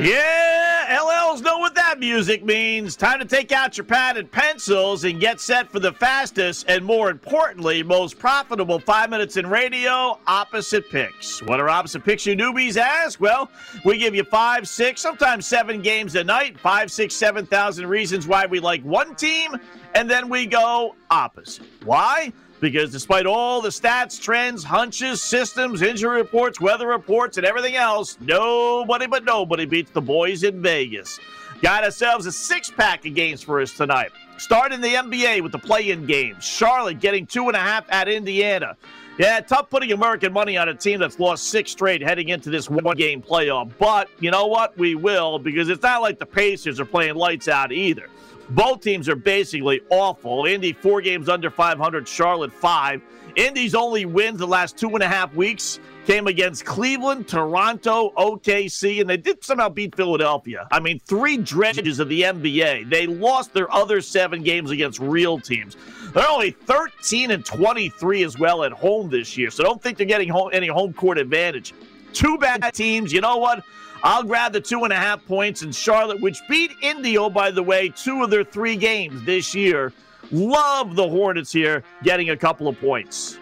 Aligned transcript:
Yeah, 0.00 0.96
LLs 1.00 1.42
know 1.42 1.58
what 1.58 1.74
that 1.74 1.98
music 1.98 2.44
means. 2.44 2.94
Time 2.94 3.18
to 3.18 3.24
take 3.24 3.50
out 3.50 3.76
your 3.76 3.84
pad 3.84 4.16
and 4.16 4.30
pencils 4.30 5.02
and 5.02 5.18
get 5.18 5.40
set 5.40 5.72
for 5.72 5.80
the 5.80 5.92
fastest 5.92 6.66
and, 6.68 6.84
more 6.84 7.10
importantly, 7.10 7.82
most 7.82 8.16
profitable 8.16 8.78
five 8.78 9.10
minutes 9.10 9.36
in 9.36 9.48
radio 9.48 10.16
opposite 10.28 10.88
picks. 10.88 11.42
What 11.42 11.58
are 11.58 11.68
opposite 11.68 12.04
picks, 12.04 12.24
you 12.26 12.36
newbies 12.36 12.76
ask? 12.76 13.20
Well, 13.20 13.50
we 13.84 13.98
give 13.98 14.14
you 14.14 14.22
five, 14.22 14.68
six, 14.68 15.00
sometimes 15.00 15.48
seven 15.48 15.82
games 15.82 16.14
a 16.14 16.22
night, 16.22 16.60
five, 16.60 16.92
six, 16.92 17.12
seven 17.16 17.44
thousand 17.44 17.88
reasons 17.88 18.28
why 18.28 18.46
we 18.46 18.60
like 18.60 18.82
one 18.84 19.16
team, 19.16 19.56
and 19.96 20.08
then 20.08 20.28
we 20.28 20.46
go 20.46 20.94
opposite. 21.10 21.66
Why? 21.84 22.32
Because 22.60 22.90
despite 22.90 23.26
all 23.26 23.60
the 23.60 23.68
stats, 23.68 24.20
trends, 24.20 24.64
hunches, 24.64 25.22
systems, 25.22 25.82
injury 25.82 26.16
reports, 26.18 26.60
weather 26.60 26.88
reports, 26.88 27.36
and 27.36 27.46
everything 27.46 27.76
else, 27.76 28.18
nobody 28.20 29.06
but 29.06 29.24
nobody 29.24 29.64
beats 29.64 29.90
the 29.90 30.00
boys 30.00 30.42
in 30.42 30.60
Vegas. 30.62 31.18
Got 31.62 31.84
ourselves 31.84 32.26
a 32.26 32.32
six 32.32 32.70
pack 32.70 33.04
of 33.04 33.14
games 33.14 33.42
for 33.42 33.60
us 33.60 33.72
tonight. 33.72 34.12
Starting 34.36 34.80
the 34.80 34.94
NBA 34.94 35.42
with 35.42 35.50
the 35.50 35.58
play 35.58 35.90
in 35.90 36.06
games. 36.06 36.44
Charlotte 36.44 37.00
getting 37.00 37.26
two 37.26 37.48
and 37.48 37.56
a 37.56 37.60
half 37.60 37.84
at 37.90 38.08
Indiana. 38.08 38.76
Yeah, 39.18 39.40
tough 39.40 39.68
putting 39.68 39.90
American 39.90 40.32
money 40.32 40.56
on 40.56 40.68
a 40.68 40.74
team 40.74 41.00
that's 41.00 41.18
lost 41.18 41.48
six 41.48 41.72
straight 41.72 42.00
heading 42.00 42.28
into 42.28 42.50
this 42.50 42.70
one 42.70 42.96
game 42.96 43.20
playoff. 43.20 43.72
But 43.76 44.08
you 44.20 44.30
know 44.30 44.46
what? 44.46 44.78
We 44.78 44.94
will 44.94 45.40
because 45.40 45.68
it's 45.68 45.82
not 45.82 46.02
like 46.02 46.20
the 46.20 46.26
Pacers 46.26 46.78
are 46.78 46.84
playing 46.84 47.16
lights 47.16 47.48
out 47.48 47.72
either. 47.72 48.08
Both 48.50 48.80
teams 48.80 49.08
are 49.08 49.16
basically 49.16 49.80
awful. 49.90 50.46
Indy, 50.46 50.72
four 50.72 51.00
games 51.00 51.28
under 51.28 51.50
500, 51.50 52.08
Charlotte, 52.08 52.52
five. 52.52 53.02
Indy's 53.36 53.74
only 53.74 54.04
wins 54.04 54.38
the 54.38 54.46
last 54.46 54.76
two 54.76 54.88
and 54.90 55.02
a 55.02 55.08
half 55.08 55.34
weeks 55.34 55.78
came 56.08 56.26
against 56.26 56.64
Cleveland, 56.64 57.28
Toronto, 57.28 58.14
OKC, 58.16 59.02
and 59.02 59.10
they 59.10 59.18
did 59.18 59.44
somehow 59.44 59.68
beat 59.68 59.94
Philadelphia. 59.94 60.66
I 60.72 60.80
mean, 60.80 60.98
three 61.00 61.36
dredges 61.36 62.00
of 62.00 62.08
the 62.08 62.22
NBA. 62.22 62.88
They 62.88 63.06
lost 63.06 63.52
their 63.52 63.70
other 63.70 64.00
seven 64.00 64.42
games 64.42 64.70
against 64.70 65.00
real 65.00 65.38
teams. 65.38 65.76
They're 66.14 66.26
only 66.26 66.52
13 66.52 67.30
and 67.30 67.44
23 67.44 68.22
as 68.22 68.38
well 68.38 68.64
at 68.64 68.72
home 68.72 69.10
this 69.10 69.36
year, 69.36 69.50
so 69.50 69.62
don't 69.62 69.82
think 69.82 69.98
they're 69.98 70.06
getting 70.06 70.30
home, 70.30 70.48
any 70.54 70.68
home 70.68 70.94
court 70.94 71.18
advantage. 71.18 71.74
Two 72.14 72.38
bad 72.38 72.72
teams. 72.72 73.12
You 73.12 73.20
know 73.20 73.36
what? 73.36 73.62
I'll 74.02 74.22
grab 74.22 74.52
the 74.52 74.60
two 74.60 74.84
and 74.84 74.92
a 74.92 74.96
half 74.96 75.24
points 75.26 75.62
in 75.62 75.72
Charlotte, 75.72 76.20
which 76.20 76.40
beat 76.48 76.72
Indio, 76.82 77.28
by 77.28 77.50
the 77.50 77.62
way, 77.62 77.88
two 77.88 78.22
of 78.22 78.30
their 78.30 78.44
three 78.44 78.76
games 78.76 79.24
this 79.24 79.54
year. 79.54 79.92
Love 80.30 80.94
the 80.94 81.08
Hornets 81.08 81.52
here 81.52 81.82
getting 82.02 82.30
a 82.30 82.36
couple 82.36 82.68
of 82.68 82.78
points. 82.78 83.38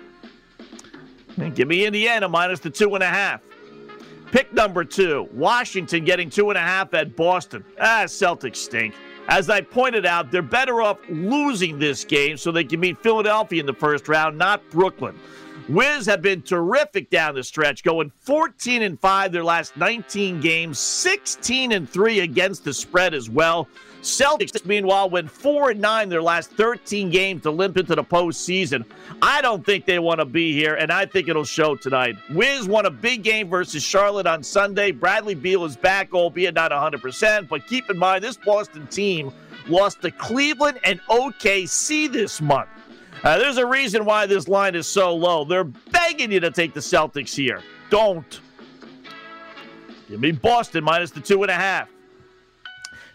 And 1.36 1.54
give 1.54 1.68
me 1.68 1.84
Indiana 1.84 2.28
minus 2.28 2.60
the 2.60 2.70
two 2.70 2.94
and 2.94 3.04
a 3.04 3.08
half. 3.08 3.42
Pick 4.32 4.52
number 4.52 4.84
two, 4.84 5.28
Washington 5.32 6.04
getting 6.04 6.30
two 6.30 6.50
and 6.50 6.58
a 6.58 6.62
half 6.62 6.94
at 6.94 7.14
Boston. 7.16 7.64
Ah, 7.80 8.04
Celtics 8.06 8.56
stink. 8.56 8.94
As 9.28 9.50
I 9.50 9.60
pointed 9.60 10.06
out, 10.06 10.30
they're 10.30 10.42
better 10.42 10.82
off 10.82 10.98
losing 11.08 11.78
this 11.78 12.04
game 12.04 12.36
so 12.36 12.52
they 12.52 12.64
can 12.64 12.80
beat 12.80 12.98
Philadelphia 13.02 13.60
in 13.60 13.66
the 13.66 13.74
first 13.74 14.08
round, 14.08 14.38
not 14.38 14.68
Brooklyn. 14.70 15.18
Wiz 15.68 16.06
have 16.06 16.22
been 16.22 16.42
terrific 16.42 17.10
down 17.10 17.34
the 17.34 17.42
stretch, 17.42 17.82
going 17.82 18.12
14 18.20 18.82
and 18.82 19.00
5 19.00 19.32
their 19.32 19.42
last 19.42 19.76
19 19.76 20.40
games, 20.40 20.78
16 20.78 21.72
and 21.72 21.90
3 21.90 22.20
against 22.20 22.62
the 22.62 22.72
spread 22.72 23.14
as 23.14 23.28
well. 23.28 23.66
Celtics, 24.00 24.64
meanwhile, 24.64 25.10
went 25.10 25.28
4 25.28 25.70
and 25.70 25.80
9 25.80 26.08
their 26.08 26.22
last 26.22 26.52
13 26.52 27.10
games 27.10 27.42
to 27.42 27.50
limp 27.50 27.76
into 27.76 27.96
the 27.96 28.04
postseason. 28.04 28.84
I 29.20 29.42
don't 29.42 29.66
think 29.66 29.86
they 29.86 29.98
want 29.98 30.20
to 30.20 30.24
be 30.24 30.52
here, 30.52 30.74
and 30.74 30.92
I 30.92 31.04
think 31.04 31.28
it'll 31.28 31.42
show 31.42 31.74
tonight. 31.74 32.16
Wiz 32.30 32.68
won 32.68 32.86
a 32.86 32.90
big 32.90 33.24
game 33.24 33.48
versus 33.48 33.82
Charlotte 33.82 34.28
on 34.28 34.44
Sunday. 34.44 34.92
Bradley 34.92 35.34
Beal 35.34 35.64
is 35.64 35.76
back, 35.76 36.14
albeit 36.14 36.54
not 36.54 36.70
100%, 36.70 37.48
but 37.48 37.66
keep 37.66 37.90
in 37.90 37.98
mind 37.98 38.22
this 38.22 38.36
Boston 38.36 38.86
team 38.86 39.32
lost 39.66 40.00
to 40.02 40.12
Cleveland 40.12 40.78
and 40.84 41.00
OKC 41.08 42.12
this 42.12 42.40
month. 42.40 42.68
Uh, 43.22 43.38
there's 43.38 43.56
a 43.56 43.66
reason 43.66 44.04
why 44.04 44.26
this 44.26 44.46
line 44.46 44.74
is 44.74 44.86
so 44.86 45.14
low. 45.14 45.44
They're 45.44 45.64
begging 45.64 46.30
you 46.30 46.40
to 46.40 46.50
take 46.50 46.74
the 46.74 46.80
Celtics 46.80 47.34
here. 47.34 47.62
Don't. 47.90 48.40
Give 50.08 50.20
me 50.20 50.32
Boston 50.32 50.84
minus 50.84 51.10
the 51.10 51.20
two 51.20 51.42
and 51.42 51.50
a 51.50 51.54
half. 51.54 51.88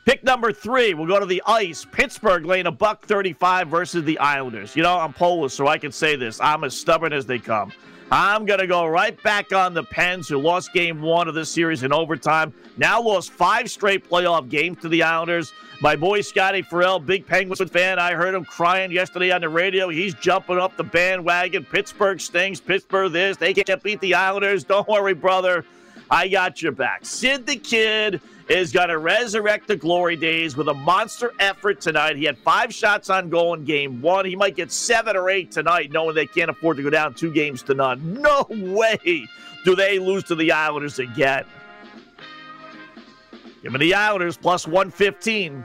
Pick 0.04 0.24
number 0.24 0.52
three, 0.52 0.96
we'll 0.96 1.08
go 1.08 1.20
to 1.20 1.28
the 1.28 1.44
ice. 1.46 1.86
Pittsburgh 1.86 2.44
laying 2.44 2.66
a 2.66 2.72
buck 2.72 3.06
35 3.06 3.68
versus 3.68 4.04
the 4.04 4.18
Islanders. 4.18 4.76
You 4.76 4.82
know, 4.82 4.98
I'm 4.98 5.14
Polish, 5.14 5.54
so 5.54 5.68
I 5.68 5.78
can 5.78 5.92
say 5.92 6.16
this. 6.16 6.42
I'm 6.42 6.64
as 6.64 6.76
stubborn 6.76 7.14
as 7.14 7.28
they 7.28 7.38
come. 7.38 7.72
I'm 8.12 8.46
going 8.46 8.60
to 8.60 8.68
go 8.68 8.88
right 8.88 9.22
back 9.24 9.54
on 9.54 9.74
the 9.74 9.84
Pens, 9.84 10.28
who 10.28 10.38
lost 10.38 10.74
game 10.74 11.02
one 11.02 11.28
of 11.28 11.36
this 11.36 11.50
series 11.50 11.84
in 11.84 11.94
overtime. 11.94 12.52
Now 12.78 13.00
lost 13.02 13.32
five 13.32 13.70
straight 13.70 14.10
playoff 14.10 14.50
games 14.50 14.80
to 14.82 14.90
the 14.90 15.04
Islanders. 15.04 15.54
My 15.82 15.96
boy 15.96 16.22
Scotty 16.22 16.64
Farrell, 16.64 17.00
big 17.00 17.26
Penguins 17.26 17.62
fan. 17.72 18.00
I 18.00 18.14
heard 18.14 18.34
him 18.34 18.44
crying 18.44 18.92
yesterday 18.92 19.32
on 19.32 19.42
the 19.42 19.50
radio. 19.50 19.88
He's 19.88 20.14
jumping 20.16 20.58
up 20.58 20.76
the 20.78 20.84
bandwagon. 20.84 21.64
Pittsburgh 21.64 22.20
stings. 22.20 22.60
Pittsburgh 22.60 23.14
this. 23.14 23.38
They 23.38 23.54
can't 23.54 23.82
beat 23.82 24.02
the 24.02 24.16
Islanders. 24.16 24.64
Don't 24.64 24.88
worry, 24.90 25.14
brother. 25.14 25.64
I 26.12 26.28
got 26.28 26.62
your 26.62 26.74
back. 26.74 27.06
Sid 27.06 27.48
the 27.48 27.56
Kid 27.56 28.20
is 28.50 28.74
going 28.74 28.90
to 28.90 28.98
resurrect 28.98 29.70
the 29.70 29.78
glory 29.78 30.18
days 30.18 30.58
with 30.58 30.68
a 30.68 30.74
monster 30.74 31.32
effort 31.40 31.80
tonight. 31.80 32.18
He 32.18 32.26
had 32.26 32.38
five 32.38 32.74
shots 32.74 33.10
on 33.10 33.30
goal 33.30 33.54
in 33.54 33.64
game 33.64 34.02
one. 34.02 34.26
He 34.26 34.36
might 34.36 34.58
get 34.58 34.74
seven 34.74 35.16
or 35.16 35.30
eight 35.30 35.52
tonight, 35.52 35.90
knowing 35.92 36.14
they 36.14 36.26
can't 36.26 36.52
afford 36.52 36.76
to 36.78 36.84
go 36.84 36.90
down 36.90 37.14
two 37.14 37.32
games 37.32 37.64
to 37.64 37.74
none. 37.74 38.20
No 38.22 38.46
way 38.50 39.26
do 39.64 39.76
they 39.76 40.00
lose 40.00 40.24
to 40.26 40.36
the 40.36 40.52
Islanders 40.52 41.00
again. 41.00 41.46
Give 43.64 43.72
me 43.72 43.80
the 43.80 43.94
Islanders 43.94 44.36
plus 44.38 44.68
115. 44.68 45.64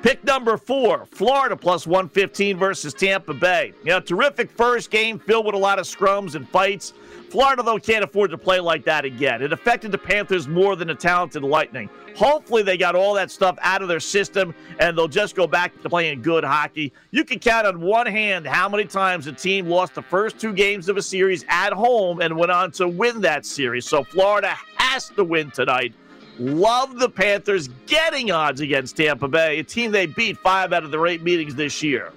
Pick 0.00 0.22
number 0.22 0.56
four, 0.56 1.06
Florida 1.10 1.56
plus 1.56 1.84
115 1.84 2.56
versus 2.56 2.94
Tampa 2.94 3.34
Bay. 3.34 3.72
You 3.82 3.90
know, 3.90 4.00
terrific 4.00 4.48
first 4.48 4.92
game 4.92 5.18
filled 5.18 5.44
with 5.44 5.56
a 5.56 5.58
lot 5.58 5.80
of 5.80 5.86
scrums 5.86 6.36
and 6.36 6.48
fights. 6.48 6.92
Florida, 7.30 7.64
though, 7.64 7.78
can't 7.78 8.04
afford 8.04 8.30
to 8.30 8.38
play 8.38 8.60
like 8.60 8.84
that 8.84 9.04
again. 9.04 9.42
It 9.42 9.52
affected 9.52 9.90
the 9.90 9.98
Panthers 9.98 10.46
more 10.46 10.76
than 10.76 10.86
the 10.86 10.94
talented 10.94 11.42
Lightning. 11.42 11.90
Hopefully, 12.16 12.62
they 12.62 12.76
got 12.76 12.94
all 12.94 13.12
that 13.14 13.28
stuff 13.30 13.58
out 13.60 13.82
of 13.82 13.88
their 13.88 14.00
system 14.00 14.54
and 14.78 14.96
they'll 14.96 15.08
just 15.08 15.34
go 15.34 15.48
back 15.48 15.80
to 15.82 15.88
playing 15.90 16.22
good 16.22 16.44
hockey. 16.44 16.92
You 17.10 17.24
can 17.24 17.40
count 17.40 17.66
on 17.66 17.80
one 17.80 18.06
hand 18.06 18.46
how 18.46 18.68
many 18.68 18.84
times 18.84 19.26
a 19.26 19.32
team 19.32 19.66
lost 19.66 19.96
the 19.96 20.02
first 20.02 20.38
two 20.38 20.52
games 20.52 20.88
of 20.88 20.96
a 20.96 21.02
series 21.02 21.44
at 21.48 21.72
home 21.72 22.20
and 22.20 22.36
went 22.36 22.52
on 22.52 22.70
to 22.72 22.86
win 22.86 23.20
that 23.22 23.44
series. 23.44 23.84
So, 23.84 24.04
Florida 24.04 24.54
has 24.76 25.08
to 25.10 25.24
win 25.24 25.50
tonight. 25.50 25.92
Love 26.38 26.98
the 26.98 27.08
Panthers 27.08 27.68
getting 27.86 28.30
odds 28.30 28.60
against 28.60 28.96
Tampa 28.96 29.26
Bay, 29.26 29.58
a 29.58 29.64
team 29.64 29.90
they 29.90 30.06
beat 30.06 30.38
five 30.38 30.72
out 30.72 30.84
of 30.84 30.90
their 30.90 31.06
eight 31.06 31.22
meetings 31.22 31.54
this 31.54 31.82
year. 31.82 32.12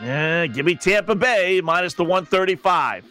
Yeah, 0.00 0.46
give 0.46 0.66
me 0.66 0.74
Tampa 0.74 1.14
Bay 1.14 1.60
minus 1.60 1.94
the 1.94 2.04
135. 2.04 3.04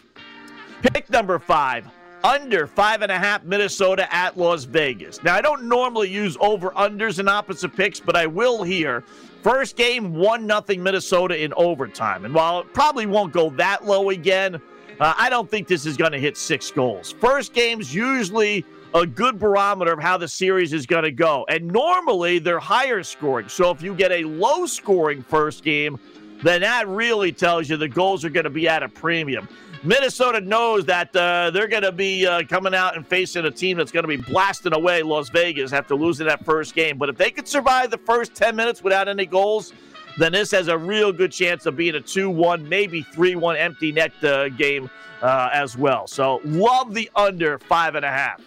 Pick 0.81 1.09
number 1.09 1.39
five, 1.39 1.87
under 2.23 2.67
five 2.67 3.01
and 3.01 3.11
a 3.11 3.17
half 3.17 3.43
Minnesota 3.43 4.13
at 4.13 4.37
Las 4.37 4.63
Vegas. 4.63 5.21
Now, 5.23 5.35
I 5.35 5.41
don't 5.41 5.63
normally 5.63 6.09
use 6.09 6.37
over 6.39 6.69
unders 6.71 7.19
and 7.19 7.27
opposite 7.27 7.75
picks, 7.75 7.99
but 7.99 8.15
I 8.15 8.27
will 8.27 8.63
here. 8.63 9.03
First 9.41 9.75
game, 9.75 10.13
1 10.13 10.47
nothing 10.47 10.81
Minnesota 10.81 11.43
in 11.43 11.53
overtime. 11.53 12.23
And 12.23 12.33
while 12.33 12.61
it 12.61 12.73
probably 12.73 13.05
won't 13.07 13.33
go 13.33 13.49
that 13.51 13.85
low 13.85 14.09
again, 14.09 14.55
uh, 14.99 15.13
I 15.17 15.29
don't 15.29 15.49
think 15.49 15.67
this 15.67 15.85
is 15.85 15.97
going 15.97 16.13
to 16.13 16.19
hit 16.19 16.37
six 16.37 16.71
goals. 16.71 17.11
First 17.11 17.53
game's 17.53 17.93
usually 17.93 18.65
a 18.95 19.05
good 19.05 19.37
barometer 19.37 19.91
of 19.91 19.99
how 19.99 20.17
the 20.17 20.27
series 20.27 20.71
is 20.71 20.85
going 20.85 21.03
to 21.03 21.11
go. 21.11 21.45
And 21.49 21.67
normally 21.67 22.39
they're 22.39 22.59
higher 22.59 23.03
scoring. 23.03 23.49
So 23.49 23.69
if 23.69 23.81
you 23.81 23.93
get 23.93 24.13
a 24.13 24.23
low 24.23 24.65
scoring 24.65 25.21
first 25.21 25.65
game, 25.65 25.99
then 26.41 26.61
that 26.61 26.87
really 26.87 27.33
tells 27.33 27.69
you 27.69 27.75
the 27.75 27.89
goals 27.89 28.23
are 28.23 28.29
going 28.29 28.45
to 28.45 28.49
be 28.49 28.69
at 28.69 28.83
a 28.83 28.89
premium. 28.89 29.49
Minnesota 29.83 30.39
knows 30.39 30.85
that 30.85 31.13
uh, 31.13 31.51
they're 31.51 31.67
going 31.67 31.83
to 31.83 31.91
be 31.91 32.25
uh, 32.25 32.43
coming 32.43 32.73
out 32.73 32.95
and 32.95 33.05
facing 33.05 33.45
a 33.45 33.51
team 33.51 33.77
that's 33.77 33.91
going 33.91 34.03
to 34.03 34.07
be 34.07 34.15
blasting 34.15 34.73
away 34.73 35.03
Las 35.03 35.29
Vegas 35.29 35.73
after 35.73 35.93
losing 35.93 36.25
that 36.27 36.43
first 36.45 36.73
game. 36.73 36.97
But 36.97 37.09
if 37.09 37.17
they 37.17 37.31
could 37.31 37.49
survive 37.49 37.91
the 37.91 37.97
first 37.97 38.33
10 38.33 38.55
minutes 38.55 38.81
without 38.81 39.09
any 39.09 39.25
goals, 39.25 39.73
then 40.17 40.31
this 40.31 40.51
has 40.51 40.69
a 40.69 40.77
real 40.77 41.11
good 41.11 41.33
chance 41.33 41.65
of 41.65 41.75
being 41.75 41.95
a 41.95 42.01
2 42.01 42.29
1, 42.29 42.67
maybe 42.67 43.01
3 43.01 43.35
1 43.35 43.57
empty 43.57 43.91
net 43.91 44.11
uh, 44.23 44.47
game 44.49 44.89
uh, 45.21 45.49
as 45.51 45.77
well. 45.77 46.07
So 46.07 46.39
love 46.45 46.93
the 46.93 47.09
under 47.13 47.59
five 47.59 47.95
and 47.95 48.05
a 48.05 48.11
half. 48.11 48.41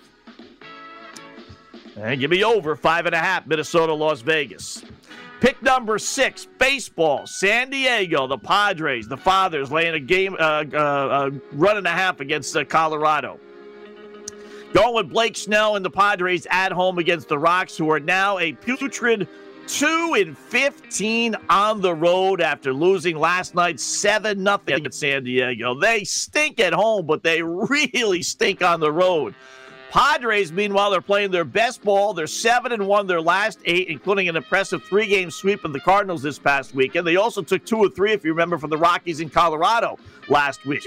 And 2.02 2.20
give 2.20 2.30
me 2.30 2.44
over 2.44 2.76
five 2.76 3.06
and 3.06 3.14
a 3.14 3.18
half, 3.18 3.46
Minnesota, 3.46 3.92
Las 3.92 4.20
Vegas. 4.20 4.84
Pick 5.40 5.62
number 5.62 5.98
six, 5.98 6.46
baseball. 6.58 7.26
San 7.26 7.70
Diego, 7.70 8.26
the 8.26 8.38
Padres, 8.38 9.06
the 9.06 9.16
Fathers 9.16 9.70
laying 9.70 9.94
a 9.94 10.00
game, 10.00 10.34
uh, 10.38 10.64
uh, 10.72 10.76
uh, 10.76 11.30
run 11.52 11.76
and 11.76 11.86
a 11.86 11.90
half 11.90 12.20
against 12.20 12.56
uh, 12.56 12.64
Colorado. 12.64 13.38
Going 14.72 14.94
with 14.94 15.08
Blake 15.08 15.36
Snell 15.36 15.76
and 15.76 15.84
the 15.84 15.90
Padres 15.90 16.46
at 16.50 16.72
home 16.72 16.98
against 16.98 17.28
the 17.28 17.38
Rocks, 17.38 17.76
who 17.76 17.90
are 17.90 18.00
now 18.00 18.38
a 18.38 18.52
putrid 18.52 19.28
2 19.68 20.14
and 20.18 20.36
15 20.36 21.36
on 21.48 21.80
the 21.80 21.94
road 21.94 22.40
after 22.40 22.72
losing 22.72 23.16
last 23.16 23.54
night 23.54 23.78
7 23.78 24.42
nothing 24.42 24.86
at 24.86 24.94
San 24.94 25.24
Diego. 25.24 25.78
They 25.78 26.04
stink 26.04 26.58
at 26.58 26.72
home, 26.72 27.06
but 27.06 27.22
they 27.22 27.42
really 27.70 28.22
stink 28.22 28.62
on 28.62 28.80
the 28.80 28.92
road. 28.92 29.34
Padres, 29.90 30.52
meanwhile, 30.52 30.90
they're 30.90 31.00
playing 31.00 31.30
their 31.30 31.44
best 31.44 31.82
ball. 31.82 32.12
They're 32.12 32.26
seven 32.26 32.72
and 32.72 32.86
one 32.86 33.06
their 33.06 33.22
last 33.22 33.58
eight, 33.64 33.88
including 33.88 34.28
an 34.28 34.36
impressive 34.36 34.84
three-game 34.84 35.30
sweep 35.30 35.64
of 35.64 35.72
the 35.72 35.80
Cardinals 35.80 36.22
this 36.22 36.38
past 36.38 36.74
weekend. 36.74 37.06
They 37.06 37.16
also 37.16 37.42
took 37.42 37.64
two 37.64 37.78
or 37.78 37.88
three, 37.88 38.12
if 38.12 38.22
you 38.22 38.32
remember, 38.32 38.58
from 38.58 38.70
the 38.70 38.76
Rockies 38.76 39.20
in 39.20 39.30
Colorado 39.30 39.98
last 40.28 40.66
week. 40.66 40.86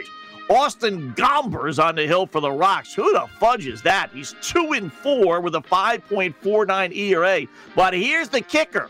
Austin 0.51 1.13
Gomber's 1.15 1.79
on 1.79 1.95
the 1.95 2.05
hill 2.05 2.27
for 2.27 2.41
the 2.41 2.51
Rocks. 2.51 2.93
Who 2.93 3.11
the 3.13 3.25
fudge 3.39 3.65
is 3.65 3.81
that? 3.83 4.11
He's 4.13 4.35
two 4.41 4.73
and 4.73 4.91
four 4.91 5.39
with 5.39 5.55
a 5.55 5.61
5.49 5.61 6.95
ERA. 6.95 7.47
But 7.75 7.93
here's 7.93 8.29
the 8.29 8.41
kicker. 8.41 8.89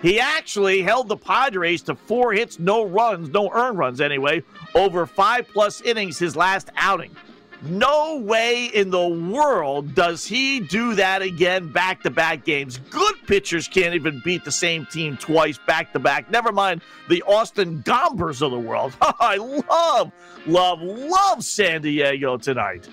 He 0.00 0.20
actually 0.20 0.82
held 0.82 1.08
the 1.08 1.16
Padres 1.16 1.82
to 1.82 1.94
four 1.94 2.32
hits, 2.32 2.58
no 2.58 2.84
runs, 2.84 3.30
no 3.30 3.50
earned 3.52 3.78
runs 3.78 4.00
anyway, 4.00 4.42
over 4.74 5.06
five 5.06 5.48
plus 5.48 5.80
innings 5.80 6.18
his 6.18 6.36
last 6.36 6.70
outing. 6.76 7.14
No 7.62 8.16
way 8.16 8.66
in 8.66 8.90
the 8.90 9.08
world 9.08 9.94
does 9.94 10.26
he 10.26 10.60
do 10.60 10.94
that 10.94 11.22
again 11.22 11.72
back 11.72 12.02
to 12.02 12.10
back 12.10 12.44
games. 12.44 12.78
Good 12.90 13.14
pitchers 13.26 13.66
can't 13.66 13.94
even 13.94 14.20
beat 14.24 14.44
the 14.44 14.52
same 14.52 14.86
team 14.86 15.16
twice 15.16 15.58
back 15.66 15.92
to 15.94 15.98
back. 15.98 16.30
Never 16.30 16.52
mind 16.52 16.82
the 17.08 17.22
Austin 17.22 17.82
Gombers 17.82 18.42
of 18.42 18.50
the 18.50 18.58
world. 18.58 18.94
I 19.00 19.36
love, 19.36 20.12
love, 20.46 20.82
love 20.82 21.42
San 21.42 21.82
Diego 21.82 22.36
tonight. 22.36 22.88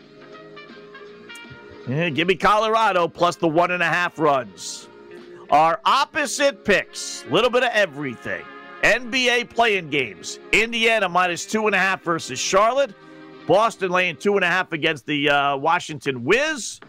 Yeah, 1.88 2.10
give 2.10 2.28
me 2.30 2.36
Colorado 2.36 3.08
plus 3.10 3.36
the 3.36 3.48
one 3.48 3.72
and 3.72 3.84
a 3.84 3.88
half 3.88 4.18
runs. 4.18 4.88
Our 5.50 5.82
opposite 5.86 6.64
picks, 6.64 7.26
A 7.26 7.30
little 7.34 7.50
bit 7.50 7.64
of 7.64 7.70
everything. 7.74 8.44
NBA 8.84 9.50
play 9.50 9.78
in 9.78 9.90
games. 9.90 10.40
Indiana 10.52 11.08
minus 11.08 11.46
two 11.46 11.68
and 11.68 11.76
a 11.76 11.80
half 11.80 12.02
versus 12.02 12.40
Charlotte. 12.40 12.94
Boston 13.48 13.92
laying 13.92 14.16
two 14.18 14.36
and 14.36 14.44
a 14.44 14.48
half 14.48 14.72
against 14.72 15.06
the 15.06 15.30
uh, 15.30 15.58
Washington 15.58 16.24
Wiz. 16.24 16.80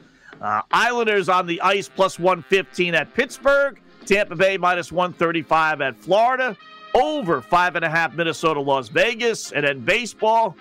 Uh, 0.41 0.63
Islanders 0.71 1.29
on 1.29 1.47
the 1.47 1.61
ice 1.61 1.89
plus 1.89 2.19
115 2.19 2.95
at 2.95 3.13
Pittsburgh. 3.15 3.81
Tampa 4.05 4.37
Bay 4.37 4.57
minus 4.57 4.93
135 4.93 5.81
at 5.81 5.97
Florida. 5.97 6.57
Over 6.95 7.41
five 7.41 7.77
and 7.77 7.85
a 7.85 7.91
half 7.91 8.15
Minnesota, 8.15 8.61
Las 8.61 8.89
Vegas. 8.89 9.53
And 9.53 9.67
then 9.67 9.81
baseball. 9.81 10.57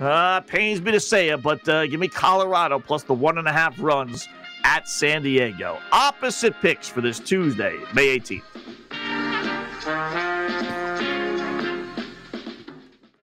Uh, 0.00 0.40
pains 0.40 0.82
me 0.82 0.90
to 0.90 0.98
say 0.98 1.28
it, 1.28 1.40
but 1.40 1.66
uh, 1.68 1.86
give 1.86 2.00
me 2.00 2.08
Colorado 2.08 2.80
plus 2.80 3.04
the 3.04 3.14
one 3.14 3.38
and 3.38 3.46
a 3.46 3.52
half 3.52 3.80
runs 3.80 4.28
at 4.64 4.88
San 4.88 5.22
Diego. 5.22 5.78
Opposite 5.92 6.60
picks 6.60 6.88
for 6.88 7.00
this 7.00 7.20
Tuesday, 7.20 7.78
May 7.94 8.18
18th. 8.18 8.42